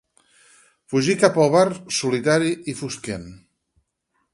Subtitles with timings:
[0.93, 1.67] Fugí cap al bar,
[2.01, 3.33] solitari i fosquent.